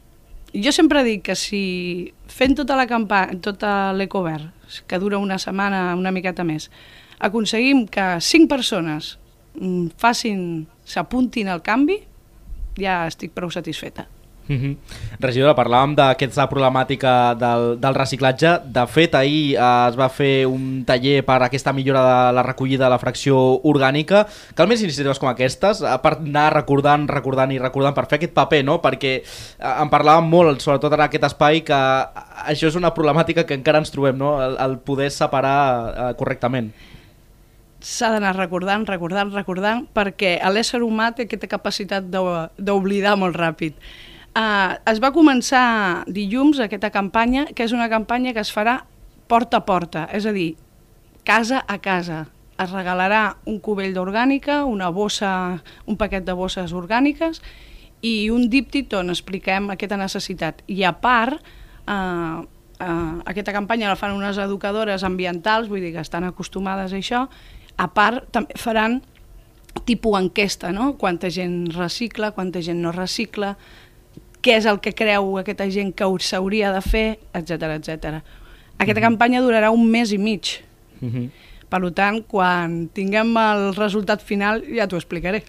Jo 0.58 0.72
sempre 0.72 1.04
dic 1.04 1.26
que 1.28 1.36
si 1.36 2.14
fent 2.32 2.56
tota 2.58 2.78
la 2.80 2.88
campanya, 2.88 3.36
tota 3.44 3.92
l'ecovert, 3.94 4.48
que 4.88 5.00
dura 5.00 5.20
una 5.20 5.38
setmana, 5.38 5.92
una 6.00 6.14
miqueta 6.16 6.46
més, 6.48 6.70
aconseguim 7.20 7.84
que 7.92 8.06
cinc 8.24 8.50
persones 8.50 9.18
mm, 9.60 9.98
facin, 10.00 10.66
s'apuntin 10.88 11.52
al 11.52 11.62
canvi, 11.66 12.00
ja 12.80 13.04
estic 13.12 13.36
prou 13.36 13.52
satisfeta. 13.54 14.08
Mm 14.48 14.56
-hmm. 14.58 14.76
Regidora, 15.20 15.54
parlàvem 15.56 15.94
d'aquesta 15.96 16.48
problemàtica 16.50 17.36
del, 17.36 17.80
del 17.82 17.96
reciclatge. 17.96 18.60
De 18.66 18.86
fet, 18.88 19.14
ahir 19.16 19.56
eh, 19.56 19.88
es 19.90 19.96
va 20.00 20.08
fer 20.10 20.46
un 20.48 20.84
taller 20.86 21.24
per 21.26 21.42
aquesta 21.44 21.74
millora 21.74 22.28
de 22.28 22.34
la 22.34 22.44
recollida 22.44 22.86
de 22.86 22.90
la 22.90 22.98
fracció 23.00 23.36
orgànica. 23.64 24.26
Cal 24.56 24.68
més 24.68 24.82
iniciatives 24.82 25.20
com 25.20 25.28
aquestes, 25.30 25.82
a 25.84 26.02
part 26.02 26.20
anar 26.22 26.54
recordant, 26.54 27.08
recordant 27.10 27.52
i 27.52 27.60
recordant 27.60 27.94
per 27.94 28.06
fer 28.08 28.16
aquest 28.16 28.34
paper, 28.34 28.64
no? 28.64 28.82
Perquè 28.82 29.16
eh, 29.18 29.82
en 29.82 29.90
parlàvem 29.90 30.30
molt, 30.30 30.62
sobretot 30.62 30.94
en 30.94 31.02
aquest 31.02 31.24
espai, 31.24 31.62
que 31.62 31.74
això 32.48 32.68
és 32.68 32.76
una 32.76 32.94
problemàtica 32.94 33.44
que 33.46 33.54
encara 33.54 33.80
ens 33.80 33.92
trobem, 33.92 34.18
no? 34.18 34.42
El, 34.42 34.56
el 34.60 34.78
poder 34.80 35.12
separar 35.12 36.12
eh, 36.12 36.14
correctament. 36.16 36.72
s'ha 37.80 38.10
d'anar 38.12 38.36
recordant, 38.36 38.86
recordant, 38.88 39.32
recordant, 39.34 39.86
perquè 39.94 40.40
l'ésser 40.52 40.82
humà 40.82 41.12
té 41.14 41.24
aquesta 41.28 41.48
capacitat 41.48 42.04
d'o- 42.10 42.50
d'oblidar 42.58 43.16
molt 43.18 43.36
ràpid. 43.36 43.74
Uh, 44.38 44.78
es 44.86 45.00
va 45.02 45.10
començar 45.16 46.06
dilluns 46.14 46.60
aquesta 46.62 46.92
campanya, 46.94 47.48
que 47.58 47.66
és 47.66 47.72
una 47.74 47.88
campanya 47.90 48.36
que 48.36 48.44
es 48.44 48.52
farà 48.54 48.84
porta 49.26 49.58
a 49.58 49.66
porta, 49.66 50.04
és 50.14 50.28
a 50.30 50.34
dir, 50.36 50.52
casa 51.26 51.64
a 51.66 51.80
casa. 51.82 52.28
Es 52.62 52.70
regalarà 52.70 53.40
un 53.50 53.58
cubell 53.66 53.96
d'orgànica, 53.96 54.60
una 54.70 54.92
bossa, 54.94 55.32
un 55.90 55.98
paquet 55.98 56.26
de 56.26 56.36
bosses 56.38 56.74
orgàniques 56.74 57.42
i 58.06 58.30
un 58.30 58.46
díptic 58.54 58.94
on 58.94 59.10
expliquem 59.10 59.72
aquesta 59.74 59.98
necessitat. 59.98 60.62
I 60.70 60.84
a 60.86 60.94
part, 61.02 61.42
eh, 61.90 62.38
eh, 62.78 63.14
aquesta 63.34 63.54
campanya 63.54 63.90
la 63.90 63.98
fan 63.98 64.14
unes 64.14 64.38
educadores 64.38 65.04
ambientals, 65.04 65.68
vull 65.68 65.82
dir 65.82 65.94
que 65.94 66.06
estan 66.06 66.30
acostumades 66.30 66.94
a 66.94 66.98
això, 67.02 67.28
a 67.78 67.88
part 67.90 68.30
també 68.32 68.54
faran 68.58 69.02
tipus 69.86 70.20
enquesta, 70.20 70.72
no? 70.72 70.94
Quanta 70.98 71.30
gent 71.30 71.72
recicla, 71.74 72.32
quanta 72.32 72.62
gent 72.62 72.82
no 72.82 72.92
recicla, 72.92 73.56
què 74.48 74.56
és 74.62 74.66
el 74.70 74.80
que 74.80 74.94
creu 74.96 75.36
aquesta 75.42 75.68
gent 75.74 75.92
que 75.94 76.08
ho- 76.08 76.20
s'hauria 76.24 76.72
de 76.72 76.80
fer, 76.82 77.20
etc 77.36 77.76
etc. 77.76 78.22
Aquesta 78.80 79.02
campanya 79.04 79.42
durarà 79.44 79.74
un 79.76 79.84
mes 79.92 80.14
i 80.16 80.18
mig, 80.18 80.64
Mm 81.02 81.10
-hmm. 81.12 81.30
Per 81.70 81.92
tant, 81.92 82.22
quan 82.26 82.88
tinguem 82.96 83.36
el 83.38 83.76
resultat 83.76 84.22
final 84.24 84.64
ja 84.74 84.88
t'ho 84.88 84.96
explicaré. 84.96 85.44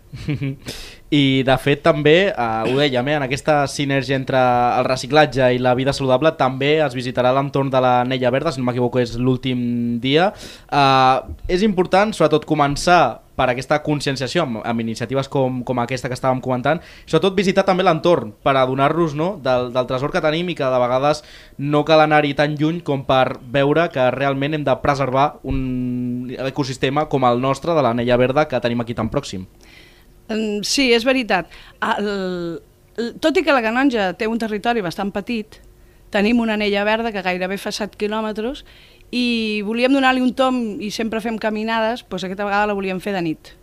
I 1.10 1.42
de 1.46 1.56
fet 1.62 1.80
també, 1.84 2.16
eh, 2.28 2.62
ho 2.66 2.74
dèiem, 2.76 3.06
eh, 3.08 3.14
en 3.14 3.22
aquesta 3.22 3.66
sinergia 3.70 4.16
entre 4.16 4.36
el 4.36 4.84
reciclatge 4.84 5.54
i 5.54 5.58
la 5.62 5.74
vida 5.78 5.92
saludable 5.92 6.32
també 6.36 6.84
es 6.84 6.94
visitarà 6.94 7.32
l'entorn 7.32 7.70
de 7.70 7.80
la 7.80 8.04
Nella 8.04 8.30
Verda, 8.30 8.50
si 8.52 8.60
no 8.60 8.66
m'equivoco 8.66 8.98
és 8.98 9.16
l'últim 9.16 10.00
dia. 10.00 10.32
Eh, 10.70 11.20
és 11.46 11.62
important 11.62 12.12
sobretot 12.12 12.44
començar 12.44 13.20
per 13.38 13.48
aquesta 13.52 13.78
conscienciació 13.86 14.44
amb, 14.44 14.60
amb 14.66 14.82
iniciatives 14.82 15.30
com, 15.30 15.62
com 15.66 15.78
aquesta 15.82 16.10
que 16.10 16.18
estàvem 16.18 16.42
comentant, 16.44 16.82
sobretot 17.06 17.36
visitar 17.38 17.64
també 17.68 17.86
l'entorn 17.86 18.34
per 18.42 18.56
adonar-nos 18.58 19.14
no, 19.18 19.30
del, 19.44 19.70
del 19.74 19.88
tresor 19.90 20.12
que 20.14 20.22
tenim 20.24 20.50
i 20.50 20.58
que 20.58 20.66
de 20.66 20.80
vegades 20.82 21.22
no 21.58 21.84
cal 21.86 22.02
anar-hi 22.04 22.34
tan 22.38 22.58
lluny 22.58 22.82
com 22.86 23.04
per 23.06 23.38
veure 23.54 23.88
que 23.94 24.10
realment 24.14 24.58
hem 24.58 24.66
de 24.66 24.78
preservar 24.82 25.28
un 25.46 26.34
ecosistema 26.38 27.06
com 27.08 27.26
el 27.28 27.40
nostre 27.40 27.76
de 27.78 27.84
la 27.86 27.94
Nella 27.94 28.18
Verda 28.20 28.48
que 28.50 28.60
tenim 28.60 28.82
aquí 28.82 28.98
tan 28.98 29.12
pròxim. 29.12 29.46
Sí, 30.66 30.90
és 30.92 31.06
veritat. 31.08 31.48
El, 31.80 32.60
tot 33.22 33.38
i 33.38 33.44
que 33.46 33.54
la 33.54 33.64
Canonja 33.64 34.12
té 34.18 34.28
un 34.28 34.40
territori 34.40 34.82
bastant 34.84 35.12
petit, 35.14 35.60
tenim 36.12 36.40
una 36.40 36.56
anella 36.58 36.84
verda 36.88 37.12
que 37.12 37.22
gairebé 37.24 37.58
fa 37.60 37.72
7 37.74 37.98
quilòmetres 38.00 38.64
i 39.10 39.62
volíem 39.64 39.92
donar-li 39.92 40.20
un 40.20 40.34
tom 40.36 40.80
i 40.80 40.90
sempre 40.92 41.22
fem 41.24 41.38
caminades, 41.40 42.04
doncs 42.08 42.26
aquesta 42.26 42.44
vegada 42.44 42.68
la 42.68 42.76
volíem 42.76 43.00
fer 43.00 43.14
de 43.16 43.22
nit. 43.24 43.54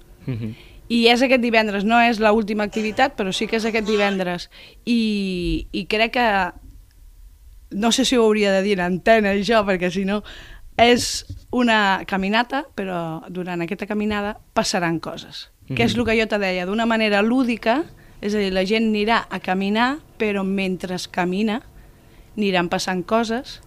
I 0.90 1.08
és 1.10 1.22
aquest 1.22 1.42
divendres, 1.42 1.86
no 1.86 2.00
és 2.02 2.20
l'última 2.22 2.66
activitat, 2.66 3.16
però 3.18 3.34
sí 3.34 3.48
que 3.50 3.58
és 3.58 3.66
aquest 3.66 3.88
divendres. 3.88 4.50
I, 4.86 5.68
i 5.72 5.86
crec 5.90 6.14
que, 6.18 6.28
no 7.72 7.92
sé 7.92 8.06
si 8.06 8.18
ho 8.18 8.26
hauria 8.26 8.54
de 8.54 8.62
dir 8.66 8.78
en 8.80 8.86
antena 8.86 9.34
això, 9.34 9.64
perquè 9.66 9.92
si 9.94 10.06
no, 10.06 10.22
és 10.78 11.26
una 11.56 12.04
caminata, 12.06 12.66
però 12.76 13.24
durant 13.30 13.62
aquesta 13.62 13.88
caminada 13.88 14.38
passaran 14.54 15.00
coses. 15.00 15.50
Que 15.66 15.88
és 15.88 15.96
el 15.96 16.06
que 16.06 16.14
jo 16.14 16.28
te 16.30 16.38
deia, 16.38 16.68
d'una 16.70 16.86
manera 16.86 17.24
lúdica, 17.26 17.84
és 18.22 18.36
a 18.36 18.42
dir, 18.42 18.52
la 18.54 18.66
gent 18.66 18.92
anirà 18.92 19.24
a 19.30 19.40
caminar, 19.42 19.96
però 20.22 20.44
mentre 20.46 20.98
camina 21.12 21.62
aniran 22.36 22.70
passant 22.70 23.02
coses 23.08 23.62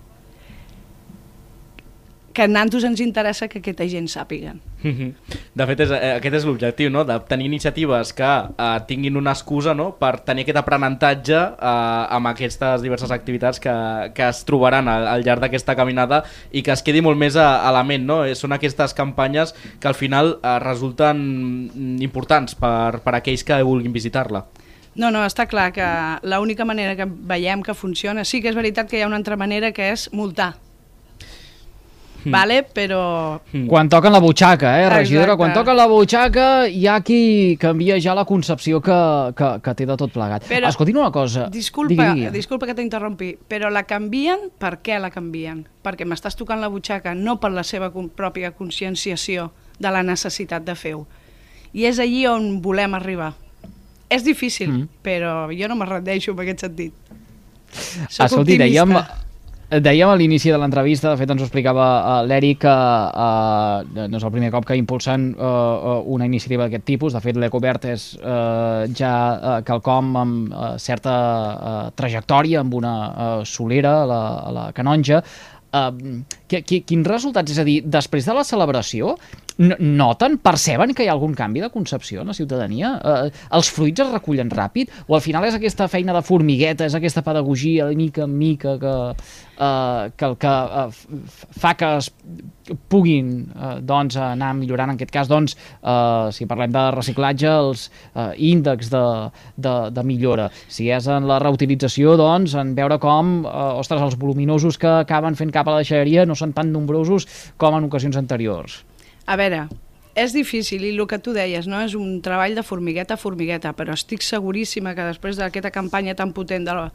que 2.38 2.44
a 2.46 2.46
nantos 2.46 2.84
ens 2.86 3.00
interessa 3.02 3.48
que 3.50 3.58
aquesta 3.58 3.82
gent 3.90 4.06
sàpiguen. 4.06 4.60
De 5.58 5.64
fet, 5.66 5.80
és, 5.82 5.90
eh, 5.90 6.10
aquest 6.20 6.36
és 6.38 6.44
l'objectiu, 6.46 6.90
no? 6.94 7.02
de 7.02 7.16
tenir 7.26 7.48
iniciatives 7.48 8.12
que 8.14 8.28
eh, 8.28 8.66
tinguin 8.86 9.16
una 9.18 9.32
excusa 9.34 9.74
no? 9.74 9.88
per 9.98 10.20
tenir 10.22 10.44
aquest 10.46 10.60
aprenentatge 10.60 11.34
eh, 11.34 12.14
amb 12.14 12.30
aquestes 12.30 12.84
diverses 12.84 13.10
activitats 13.10 13.58
que, 13.58 13.74
que 14.14 14.28
es 14.28 14.44
trobaran 14.46 14.86
al, 14.86 15.08
al 15.10 15.26
llarg 15.26 15.42
d'aquesta 15.42 15.74
caminada 15.74 16.20
i 16.54 16.62
que 16.62 16.70
es 16.76 16.84
quedi 16.86 17.02
molt 17.02 17.18
més 17.18 17.34
a, 17.34 17.48
a 17.66 17.74
la 17.74 17.82
ment. 17.82 18.06
No? 18.06 18.20
Eh, 18.22 18.38
Són 18.38 18.54
aquestes 18.54 18.94
campanyes 18.94 19.56
que 19.82 19.90
al 19.90 19.98
final 19.98 20.36
eh, 20.38 20.54
resulten 20.62 21.98
importants 21.98 22.54
per, 22.54 23.02
per 23.02 23.16
aquells 23.18 23.42
que 23.42 23.58
vulguin 23.66 23.90
visitar-la. 23.90 24.44
No, 24.94 25.10
no, 25.10 25.26
està 25.26 25.48
clar 25.50 25.72
que 25.74 25.90
l'única 26.22 26.62
manera 26.62 26.94
que 26.94 27.06
veiem 27.06 27.66
que 27.66 27.74
funciona, 27.74 28.22
sí 28.22 28.38
que 28.38 28.54
és 28.54 28.56
veritat 28.58 28.86
que 28.86 28.98
hi 28.98 29.02
ha 29.02 29.10
una 29.10 29.18
altra 29.18 29.34
manera 29.34 29.74
que 29.74 29.90
és 29.90 30.06
multar. 30.14 30.52
Vale? 32.32 32.62
Però 32.64 33.40
Quan 33.68 33.88
toquen 33.88 34.12
la 34.12 34.20
butxaca, 34.20 34.72
eh, 34.82 34.88
regidora? 34.88 35.32
Exacte. 35.32 35.36
Quan 35.38 35.52
toquen 35.54 35.76
la 35.76 35.86
butxaca 35.86 36.46
hi 36.68 36.86
ha 36.86 37.00
qui 37.02 37.56
canvia 37.60 37.98
ja 38.00 38.14
la 38.14 38.24
concepció 38.24 38.80
que, 38.80 38.98
que, 39.36 39.48
que 39.62 39.74
té 39.74 39.86
de 39.86 39.96
tot 39.96 40.12
plegat. 40.12 40.46
Però- 40.48 40.68
Escolti'm 40.68 40.96
una 40.98 41.10
cosa. 41.10 41.48
Disculpa, 41.50 41.94
Digui, 41.94 42.20
digui. 42.26 42.30
disculpa 42.36 42.66
que 42.66 42.74
t'interrompi, 42.74 43.36
però 43.48 43.70
la 43.70 43.82
canvien 43.84 44.50
per 44.58 44.78
què 44.82 44.98
la 45.00 45.10
canvien? 45.10 45.66
Perquè 45.84 46.04
m'estàs 46.06 46.36
tocant 46.36 46.60
la 46.60 46.68
butxaca 46.68 47.14
no 47.14 47.38
per 47.40 47.50
la 47.52 47.62
seva 47.62 47.90
pròpia 47.92 48.52
conscienciació 48.52 49.50
de 49.78 49.90
la 49.90 50.02
necessitat 50.02 50.64
de 50.64 50.74
fer-ho. 50.74 51.06
I 51.72 51.84
és 51.86 51.98
allí 51.98 52.26
on 52.26 52.60
volem 52.62 52.94
arribar. 52.94 53.34
És 54.08 54.24
difícil, 54.24 54.70
Mm. 54.70 54.80
mm. 54.80 54.88
però 55.04 55.48
jo 55.52 55.68
no 55.68 55.76
me 55.76 55.84
rendeixo 55.84 56.32
en 56.32 56.40
aquest 56.40 56.60
sentit. 56.60 56.92
Soc 58.08 58.26
Escolti, 58.26 58.54
optimista. 58.54 58.64
dèiem, 58.64 58.94
dèiem 59.68 60.08
a 60.08 60.16
l'inici 60.16 60.48
de 60.48 60.56
l'entrevista, 60.56 61.10
de 61.12 61.20
fet 61.20 61.30
ens 61.32 61.42
ho 61.42 61.46
explicava 61.46 61.86
uh, 61.98 62.12
l'Eric, 62.24 62.62
que 62.62 62.72
uh, 62.72 64.06
no 64.08 64.16
és 64.16 64.24
el 64.24 64.32
primer 64.32 64.48
cop 64.54 64.64
que 64.68 64.78
impulsen 64.78 65.28
uh, 65.36 65.98
una 66.08 66.24
iniciativa 66.28 66.64
d'aquest 66.64 66.86
tipus, 66.88 67.12
de 67.12 67.20
fet 67.24 67.36
l'Ecovert 67.36 67.84
és 67.92 68.08
uh, 68.22 68.88
ja 68.96 69.12
uh, 69.36 69.58
quelcom 69.68 70.16
amb 70.16 70.56
uh, 70.56 70.72
certa 70.80 71.12
uh, 71.12 71.76
trajectòria, 71.98 72.64
amb 72.64 72.78
una 72.80 72.96
uh, 73.04 73.28
solera 73.44 74.00
la, 74.08 74.24
la 74.56 74.66
canonja, 74.76 75.22
Uh, 75.68 76.24
qui, 76.48 76.62
qui, 76.64 76.78
quins 76.88 77.04
resultats? 77.04 77.52
És 77.52 77.58
a 77.60 77.64
dir, 77.66 77.82
després 77.84 78.24
de 78.24 78.32
la 78.32 78.44
celebració, 78.48 79.18
noten, 79.58 80.38
perceben 80.38 80.94
que 80.94 81.02
hi 81.02 81.08
ha 81.10 81.14
algun 81.16 81.34
canvi 81.34 81.62
de 81.64 81.70
concepció 81.74 82.22
en 82.22 82.30
la 82.30 82.36
ciutadania? 82.36 82.92
Uh, 83.02 83.30
els 83.58 83.70
fruits 83.74 84.04
es 84.04 84.12
recullen 84.12 84.52
ràpid? 84.54 84.92
O 85.08 85.16
al 85.18 85.24
final 85.24 85.46
és 85.48 85.56
aquesta 85.58 85.88
feina 85.90 86.14
de 86.14 86.22
formigueta, 86.22 86.86
és 86.86 86.94
aquesta 86.94 87.24
pedagogia 87.26 87.88
de 87.88 87.96
mica 87.98 88.22
en 88.28 88.36
mica 88.38 88.76
que, 88.78 88.94
uh, 89.58 90.10
que 90.14 90.28
que 90.38 90.52
uh, 90.52 90.86
fa 91.58 91.74
que 91.74 91.90
es 91.98 92.10
puguin 92.88 93.48
uh, 93.50 93.78
doncs, 93.82 94.18
anar 94.22 94.52
millorant, 94.54 94.92
en 94.92 94.98
aquest 94.98 95.10
cas, 95.10 95.30
doncs, 95.30 95.56
uh, 95.82 96.28
si 96.34 96.46
parlem 96.46 96.70
de 96.74 96.84
reciclatge, 96.94 97.48
els 97.50 97.88
uh, 98.14 98.30
índexs 98.36 98.92
de, 98.92 99.04
de, 99.56 99.74
de 99.90 100.04
millora. 100.06 100.50
Si 100.68 100.86
és 100.92 101.08
en 101.10 101.26
la 101.26 101.40
reutilització, 101.42 102.14
doncs, 102.20 102.54
en 102.60 102.76
veure 102.78 103.00
com, 103.02 103.40
uh, 103.42 103.72
ostres, 103.80 104.04
els 104.04 104.18
voluminosos 104.20 104.78
que 104.78 105.00
acaben 105.00 105.34
fent 105.34 105.50
cap 105.54 105.66
a 105.66 105.74
la 105.74 105.82
deixalleria 105.82 106.28
no 106.28 106.38
són 106.38 106.54
tan 106.54 106.70
nombrosos 106.70 107.26
com 107.58 107.74
en 107.74 107.90
ocasions 107.90 108.20
anteriors. 108.20 108.84
A 109.28 109.36
veure, 109.36 109.66
és 110.16 110.32
difícil 110.32 110.86
i 110.88 110.94
el 110.94 111.02
que 111.06 111.18
tu 111.20 111.34
deies, 111.36 111.66
no? 111.68 111.82
és 111.84 111.92
un 111.94 112.22
treball 112.24 112.56
de 112.56 112.64
formigueta 112.64 113.18
a 113.18 113.20
formigueta, 113.20 113.74
però 113.76 113.92
estic 113.92 114.24
seguríssima 114.24 114.94
que 114.96 115.04
després 115.04 115.36
d'aquesta 115.36 115.70
campanya 115.74 116.16
tan 116.16 116.32
potent 116.32 116.64
de 116.64 116.74
la, 116.74 116.86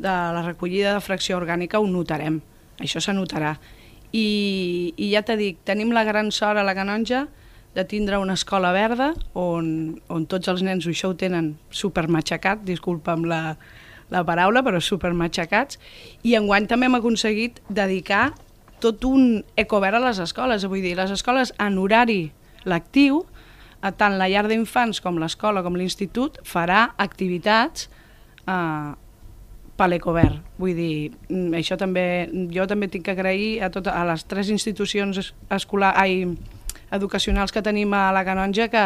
de 0.00 0.14
la 0.36 0.42
recollida 0.46 0.94
de 0.96 1.02
fracció 1.04 1.36
orgànica 1.36 1.82
ho 1.82 1.86
notarem, 1.86 2.40
això 2.80 3.02
se 3.04 3.12
notarà. 3.12 3.58
I, 4.12 4.24
I 4.96 5.12
ja 5.12 5.22
t'he 5.22 5.36
dic, 5.36 5.60
tenim 5.68 5.92
la 5.92 6.04
gran 6.08 6.32
sort 6.32 6.60
a 6.60 6.64
la 6.64 6.74
Canonja 6.76 7.26
de 7.76 7.84
tindre 7.88 8.18
una 8.20 8.34
escola 8.40 8.72
verda 8.72 9.12
on, 9.38 10.00
on 10.12 10.24
tots 10.28 10.48
els 10.48 10.64
nens 10.64 10.88
això 10.88 11.12
ho 11.12 11.16
tenen 11.16 11.54
supermatxacat, 11.72 12.64
disculpa'm 12.68 13.28
la, 13.28 13.42
la 14.12 14.24
paraula, 14.24 14.64
però 14.64 14.80
supermatxacats, 14.80 15.76
i 16.24 16.34
enguany 16.40 16.66
també 16.72 16.88
hem 16.88 16.98
aconseguit 16.98 17.60
dedicar 17.68 18.30
tot 18.82 19.04
un 19.08 19.44
ecovert 19.56 19.96
a 19.96 20.02
les 20.02 20.18
escoles, 20.22 20.66
vull 20.68 20.82
dir, 20.84 20.96
les 20.98 21.12
escoles 21.14 21.54
en 21.62 21.78
horari 21.78 22.32
lectiu, 22.68 23.22
a 23.82 23.90
tant 23.98 24.14
la 24.18 24.28
llar 24.30 24.44
d'infants 24.50 25.00
com 25.02 25.16
l'escola 25.18 25.62
com 25.64 25.74
l'institut 25.78 26.36
farà 26.46 26.92
activitats 27.02 27.88
eh, 28.46 28.92
per 29.76 29.88
l'ecovert. 29.90 30.36
Vull 30.60 30.76
dir, 30.78 31.10
mm, 31.28 31.54
això 31.58 31.78
també, 31.80 32.28
jo 32.54 32.66
també 32.70 32.86
tinc 32.92 33.06
que 33.08 33.14
agrair 33.16 33.62
a, 33.66 33.70
tot, 33.74 33.88
a 33.90 34.04
les 34.06 34.22
tres 34.30 34.50
institucions 34.54 35.18
es- 35.18 35.32
escolar, 35.50 35.94
ai, 35.98 36.28
educacionals 36.92 37.50
que 37.50 37.62
tenim 37.64 37.90
a 37.96 38.10
la 38.12 38.22
Canonja 38.24 38.68
que, 38.68 38.84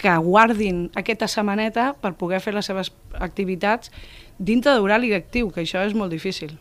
que 0.00 0.16
guardin 0.24 0.88
aquesta 0.98 1.28
setmaneta 1.28 1.92
per 2.00 2.14
poder 2.18 2.40
fer 2.40 2.54
les 2.56 2.66
seves 2.66 2.90
activitats 3.20 3.92
dintre 4.38 4.72
d'horari 4.74 5.12
lectiu, 5.12 5.52
que 5.54 5.62
això 5.62 5.84
és 5.86 5.94
molt 5.94 6.10
difícil. 6.10 6.56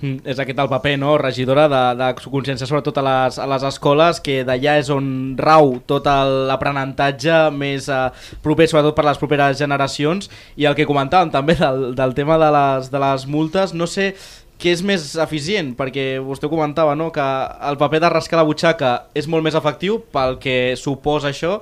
Mm, 0.00 0.22
és 0.32 0.38
aquest 0.40 0.58
el 0.62 0.68
paper, 0.70 0.94
no, 1.00 1.14
regidora, 1.20 1.66
de, 1.68 1.80
de 2.00 2.08
consciència 2.32 2.68
sobretot 2.68 2.96
a 3.02 3.04
les, 3.04 3.36
a 3.36 3.46
les 3.50 3.64
escoles, 3.68 4.20
que 4.24 4.40
d'allà 4.48 4.78
és 4.80 4.88
on 4.94 5.10
rau 5.36 5.74
tot 5.90 6.08
l'aprenentatge 6.48 7.42
més 7.52 7.90
eh, 7.92 8.06
proper, 8.44 8.70
sobretot 8.70 8.96
per 8.96 9.04
les 9.10 9.20
properes 9.20 9.60
generacions, 9.60 10.30
i 10.56 10.68
el 10.68 10.76
que 10.78 10.88
comentàvem 10.88 11.32
també 11.34 11.58
del, 11.58 11.90
del 11.98 12.16
tema 12.16 12.40
de 12.40 12.48
les, 12.56 12.88
de 12.92 13.02
les 13.02 13.26
multes, 13.28 13.76
no 13.76 13.88
sé 13.90 14.14
què 14.60 14.72
és 14.72 14.80
més 14.84 15.04
eficient, 15.20 15.74
perquè 15.76 16.18
vostè 16.24 16.48
comentava, 16.52 16.96
no? 16.96 17.08
que 17.12 17.26
el 17.68 17.78
paper 17.80 18.00
de 18.04 18.12
rascar 18.12 18.40
la 18.40 18.48
butxaca 18.48 18.94
és 19.16 19.28
molt 19.28 19.44
més 19.44 19.56
efectiu 19.56 20.00
pel 20.12 20.36
que 20.40 20.76
suposa 20.80 21.32
això, 21.32 21.58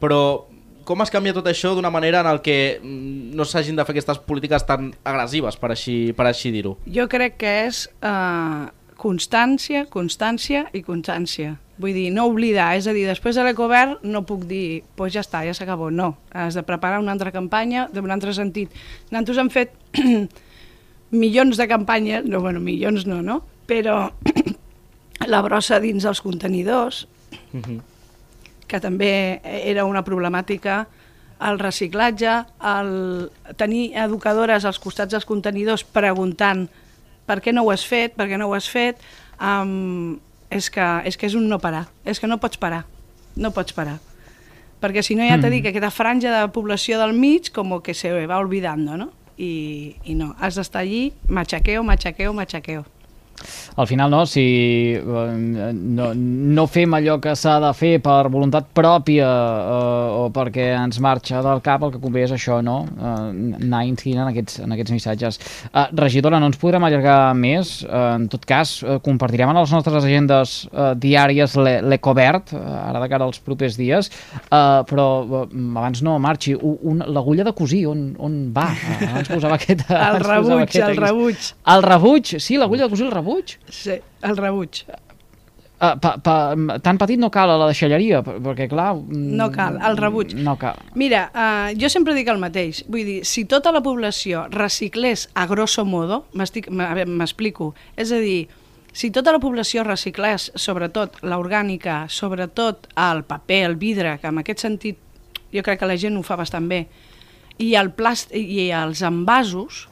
però 0.00 0.22
com 0.84 1.02
es 1.04 1.10
canvia 1.12 1.34
tot 1.36 1.46
això 1.50 1.74
d'una 1.76 1.90
manera 1.92 2.20
en 2.22 2.28
el 2.30 2.40
que 2.44 2.78
mm, 2.82 3.32
no 3.36 3.46
s'hagin 3.48 3.78
de 3.78 3.84
fer 3.86 3.94
aquestes 3.96 4.20
polítiques 4.26 4.64
tan 4.68 4.92
agressives, 5.04 5.58
per 5.60 5.72
així, 5.74 5.96
per 6.16 6.28
així 6.28 6.52
dir-ho? 6.54 6.76
Jo 6.86 7.08
crec 7.10 7.38
que 7.42 7.52
és 7.66 7.84
eh, 8.02 8.70
constància, 9.02 9.86
constància 9.90 10.66
i 10.72 10.82
constància. 10.86 11.56
Vull 11.82 11.96
dir, 11.96 12.08
no 12.14 12.28
oblidar, 12.30 12.72
és 12.78 12.86
a 12.86 12.94
dir, 12.94 13.06
després 13.08 13.38
de 13.38 13.44
l'ecovert 13.46 14.04
no 14.06 14.22
puc 14.28 14.44
dir, 14.46 14.82
doncs 14.82 14.96
pues 14.98 15.14
ja 15.16 15.24
està, 15.24 15.42
ja 15.46 15.54
s'acabó. 15.56 15.90
No, 15.90 16.12
has 16.30 16.54
de 16.58 16.62
preparar 16.66 17.00
una 17.02 17.14
altra 17.16 17.32
campanya 17.34 17.88
d'un 17.92 18.12
altre 18.14 18.34
sentit. 18.36 18.74
Nosaltres 19.10 19.40
hem 19.42 19.50
fet 19.50 19.74
milions 21.24 21.58
de 21.58 21.68
campanyes, 21.68 22.28
no, 22.28 22.42
bueno, 22.44 22.62
milions 22.62 23.06
no, 23.08 23.22
no? 23.26 23.40
Però 23.66 24.12
la 25.32 25.42
brossa 25.42 25.80
dins 25.82 26.06
els 26.06 26.22
contenidors, 26.22 27.06
que 28.72 28.80
també 28.80 29.12
era 29.44 29.84
una 29.84 30.00
problemàtica, 30.06 30.86
el 31.42 31.58
reciclatge, 31.58 32.36
el 32.72 32.92
tenir 33.58 33.90
educadores 33.98 34.64
als 34.64 34.78
costats 34.80 35.12
dels 35.12 35.26
contenidors 35.28 35.84
preguntant 35.84 36.68
per 37.26 37.40
què 37.42 37.52
no 37.52 37.66
ho 37.66 37.72
has 37.74 37.84
fet, 37.86 38.14
per 38.16 38.28
què 38.30 38.38
no 38.38 38.48
ho 38.48 38.54
has 38.56 38.68
fet, 38.70 39.02
um, 39.38 40.16
és 40.52 40.70
que, 40.70 40.86
és 41.08 41.18
que 41.18 41.28
és 41.28 41.36
un 41.38 41.48
no 41.50 41.58
parar, 41.62 41.86
és 42.04 42.20
que 42.20 42.30
no 42.30 42.38
pots 42.42 42.60
parar, 42.60 42.84
no 43.36 43.52
pots 43.54 43.74
parar. 43.76 43.98
Perquè 44.82 45.04
si 45.06 45.14
no 45.14 45.26
ja 45.26 45.38
t'he 45.38 45.50
dit 45.52 45.62
que 45.62 45.70
aquesta 45.70 45.92
franja 45.94 46.32
de 46.34 46.46
població 46.54 46.98
del 46.98 47.14
mig 47.14 47.52
com 47.54 47.76
que 47.80 47.94
se 47.94 48.10
va 48.26 48.40
olvidando, 48.42 48.96
¿no? 48.98 49.12
I, 49.38 49.96
i 50.04 50.16
no, 50.18 50.34
has 50.38 50.58
d'estar 50.58 50.82
allí, 50.82 51.12
machaqueo, 51.28 51.84
machaqueo, 51.86 52.34
machaqueo. 52.34 52.84
Al 53.76 53.86
final 53.86 54.10
no, 54.10 54.24
si 54.26 54.44
eh, 54.94 55.02
no, 55.02 56.12
no 56.14 56.66
fem 56.70 56.94
allò 56.98 57.18
que 57.22 57.34
s'ha 57.38 57.58
de 57.62 57.72
fer 57.76 57.94
per 58.04 58.28
voluntat 58.32 58.68
pròpia 58.74 59.28
eh, 59.28 60.20
o 60.22 60.28
perquè 60.34 60.70
ens 60.76 61.00
marxa 61.02 61.42
del 61.44 61.62
cap, 61.64 61.84
el 61.86 61.94
que 61.94 62.02
convé 62.02 62.26
és 62.26 62.34
això, 62.36 62.60
no? 62.64 62.82
Eh, 62.92 63.58
anar 63.62 63.84
incidint 63.88 64.22
en 64.24 64.32
aquests, 64.32 64.60
en 64.64 64.74
aquests 64.76 64.94
missatges. 64.94 65.40
Eh, 65.70 65.86
regidora, 65.98 66.40
no 66.40 66.50
ens 66.50 66.60
podrem 66.60 66.84
allargar 66.86 67.18
més. 67.38 67.80
Eh, 67.86 68.02
en 68.16 68.28
tot 68.32 68.44
cas, 68.48 68.78
eh, 68.82 68.98
compartirem 69.04 69.50
en 69.52 69.60
les 69.60 69.72
nostres 69.74 70.04
agendes 70.04 70.56
eh, 70.70 70.92
diàries 71.02 71.56
l'Ecobert, 71.88 72.52
eh, 72.56 72.62
ara 72.82 73.02
de 73.02 73.10
cara 73.12 73.28
als 73.28 73.40
propers 73.42 73.78
dies, 73.80 74.10
eh, 74.44 74.82
però 74.88 75.08
eh, 75.22 75.44
abans 75.82 76.02
no 76.04 76.18
marxi, 76.22 76.54
un, 76.60 77.02
l'agulla 77.06 77.46
de 77.48 77.54
cosir, 77.56 77.84
on, 77.90 78.12
on 78.22 78.38
va? 78.54 78.68
Eh, 78.72 79.10
abans 79.10 79.32
posava 79.32 79.58
aquest... 79.58 79.86
El 79.92 80.20
rebuig, 80.22 80.78
el 80.82 80.96
rebuig. 81.00 81.50
El 81.74 81.86
rebuig, 81.86 82.34
sí, 82.42 82.58
l'agulla 82.60 82.86
de 82.86 82.92
cosir, 82.92 83.06
el 83.08 83.14
rebuig. 83.14 83.31
Sí, 83.68 83.98
el 84.22 84.36
rebuig. 84.36 84.84
Uh, 85.82 85.96
pa, 85.98 86.12
pa, 86.22 86.34
tan 86.78 86.98
petit 87.00 87.18
no 87.18 87.26
cal 87.34 87.50
a 87.50 87.56
la 87.58 87.66
deixalleria, 87.72 88.20
perquè 88.22 88.68
clar... 88.70 88.92
mm, 89.00 89.32
No 89.34 89.48
cal, 89.50 89.80
el 89.82 89.96
rebuig. 89.98 90.36
No 90.38 90.54
cal. 90.60 90.78
Mira, 90.94 91.24
uh, 91.34 91.72
jo 91.74 91.90
sempre 91.90 92.14
dic 92.14 92.30
el 92.30 92.38
mateix. 92.38 92.84
Vull 92.86 93.02
dir, 93.08 93.16
si 93.26 93.42
tota 93.50 93.72
la 93.74 93.82
població 93.82 94.44
reciclés 94.52 95.26
a 95.34 95.48
grosso 95.50 95.82
modo, 95.84 96.20
m'explico, 96.38 97.72
és 97.98 98.14
a 98.14 98.20
dir, 98.22 98.44
si 98.94 99.10
tota 99.10 99.34
la 99.34 99.40
població 99.42 99.82
reciclés, 99.82 100.52
sobretot 100.54 101.18
l'orgànica, 101.26 102.04
sobretot 102.12 102.86
el 102.94 103.24
paper, 103.26 103.62
el 103.72 103.76
vidre, 103.80 104.18
que 104.22 104.30
en 104.30 104.38
aquest 104.38 104.62
sentit 104.62 105.02
jo 105.52 105.66
crec 105.66 105.82
que 105.82 105.90
la 105.90 105.98
gent 105.98 106.14
ho 106.16 106.22
fa 106.22 106.38
bastant 106.38 106.70
bé, 106.70 106.84
i 107.58 107.74
el 107.74 107.90
plast 107.96 108.30
i 108.36 108.70
els 108.70 109.02
envasos, 109.02 109.88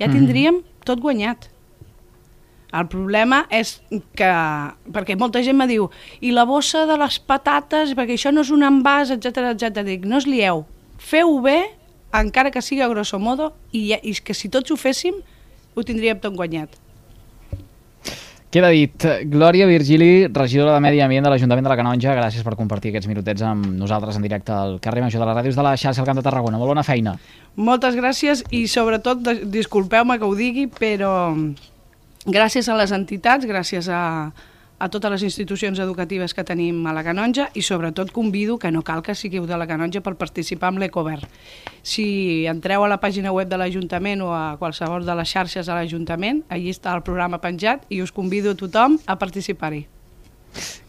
ja 0.00 0.08
tindríem 0.08 0.62
tot 0.88 1.04
guanyat. 1.04 1.51
El 2.72 2.86
problema 2.88 3.42
és 3.52 3.74
que, 4.16 4.30
perquè 4.94 5.16
molta 5.20 5.42
gent 5.44 5.58
me 5.58 5.66
diu, 5.68 5.90
i 6.24 6.32
la 6.32 6.46
bossa 6.48 6.86
de 6.88 6.96
les 7.00 7.18
patates, 7.20 7.92
perquè 7.98 8.16
això 8.16 8.32
no 8.32 8.46
és 8.46 8.52
un 8.54 8.64
envàs, 8.64 9.12
etc 9.12 9.52
etc. 9.52 9.82
Dic, 9.84 10.06
no 10.08 10.22
us 10.22 10.28
lieu, 10.28 10.64
feu 10.96 11.36
bé, 11.44 11.58
encara 12.16 12.52
que 12.52 12.62
sigui 12.64 12.80
a 12.80 12.88
grosso 12.88 13.20
modo, 13.20 13.52
i, 13.76 13.90
i 13.92 14.16
que 14.24 14.36
si 14.36 14.48
tots 14.52 14.72
ho 14.72 14.78
féssim, 14.80 15.20
ho 15.74 15.84
tindríem 15.84 16.20
tot 16.22 16.36
guanyat. 16.36 16.80
Queda 18.52 18.68
dit. 18.68 19.04
Glòria 19.32 19.64
Virgili, 19.64 20.28
regidora 20.28 20.74
de 20.74 20.80
Medi 20.84 20.98
Ambient 21.00 21.24
de 21.24 21.30
l'Ajuntament 21.32 21.64
de 21.64 21.70
la 21.72 21.76
Canonja, 21.78 22.12
gràcies 22.12 22.44
per 22.44 22.52
compartir 22.52 22.90
aquests 22.92 23.08
minutets 23.08 23.44
amb 23.48 23.64
nosaltres 23.80 24.18
en 24.18 24.26
directe 24.26 24.52
al 24.52 24.76
carrer 24.84 25.00
Major 25.00 25.24
de 25.24 25.28
les 25.30 25.38
Ràdios 25.38 25.56
de 25.56 25.64
la 25.64 25.72
xarxa 25.72 26.02
al 26.04 26.08
Camp 26.08 26.20
de 26.20 26.24
Tarragona. 26.26 26.60
Molt 26.60 26.68
bona 26.68 26.84
feina. 26.84 27.14
Moltes 27.56 27.96
gràcies 27.96 28.44
i 28.52 28.66
sobretot, 28.68 29.24
disculpeu-me 29.48 30.18
que 30.20 30.28
ho 30.28 30.36
digui, 30.36 30.66
però 30.68 31.14
gràcies 32.26 32.68
a 32.68 32.76
les 32.78 32.92
entitats, 32.92 33.46
gràcies 33.48 33.88
a, 33.90 34.32
a 34.78 34.88
totes 34.90 35.10
les 35.14 35.22
institucions 35.22 35.78
educatives 35.78 36.34
que 36.34 36.44
tenim 36.44 36.84
a 36.86 36.94
la 36.94 37.04
Canonja 37.06 37.48
i 37.54 37.62
sobretot 37.62 38.12
convido 38.14 38.58
que 38.58 38.72
no 38.74 38.82
cal 38.82 39.02
que 39.02 39.14
sigueu 39.14 39.46
de 39.46 39.58
la 39.58 39.66
Canonja 39.70 40.02
per 40.02 40.16
participar 40.18 40.72
en 40.72 40.80
l'Ecovert. 40.82 41.26
Si 41.82 42.46
entreu 42.50 42.84
a 42.84 42.90
la 42.90 43.00
pàgina 43.02 43.32
web 43.32 43.50
de 43.50 43.58
l'Ajuntament 43.58 44.22
o 44.26 44.32
a 44.34 44.56
qualsevol 44.58 45.06
de 45.06 45.16
les 45.18 45.30
xarxes 45.30 45.66
de 45.66 45.74
l'Ajuntament, 45.74 46.42
allí 46.48 46.70
està 46.74 46.94
el 46.94 47.04
programa 47.06 47.42
penjat 47.42 47.86
i 47.90 48.02
us 48.02 48.14
convido 48.14 48.52
a 48.52 48.58
tothom 48.58 48.98
a 49.06 49.18
participar-hi. 49.18 49.86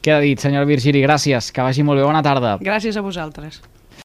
Queda 0.03 0.19
dit, 0.19 0.41
senyora 0.41 0.67
Virgili, 0.67 0.99
gràcies. 1.05 1.53
Que 1.55 1.63
vagi 1.63 1.85
molt 1.87 2.01
bé. 2.01 2.07
Bona 2.09 2.23
tarda. 2.25 2.57
Gràcies 2.59 2.97
a 2.99 3.05
vosaltres. 3.05 3.61